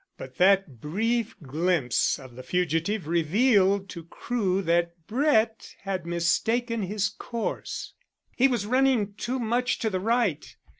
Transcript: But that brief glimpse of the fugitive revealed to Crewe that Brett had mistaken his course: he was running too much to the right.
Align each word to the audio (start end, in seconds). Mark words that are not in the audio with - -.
But 0.17 0.37
that 0.37 0.81
brief 0.81 1.35
glimpse 1.43 2.17
of 2.17 2.35
the 2.35 2.41
fugitive 2.41 3.07
revealed 3.07 3.87
to 3.89 4.03
Crewe 4.03 4.63
that 4.63 4.95
Brett 5.05 5.75
had 5.83 6.07
mistaken 6.07 6.81
his 6.81 7.07
course: 7.07 7.93
he 8.35 8.47
was 8.47 8.65
running 8.65 9.13
too 9.13 9.37
much 9.37 9.77
to 9.77 9.91
the 9.91 9.99
right. 9.99 10.55